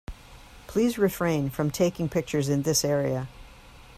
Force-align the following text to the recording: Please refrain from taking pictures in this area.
Please 0.65 0.97
refrain 0.97 1.51
from 1.51 1.69
taking 1.69 2.09
pictures 2.09 2.49
in 2.49 2.63
this 2.63 2.83
area. 2.83 3.27